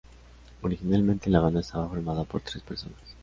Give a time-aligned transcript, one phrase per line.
[0.63, 2.97] Originalmente, la banda estaba formada por tres personas.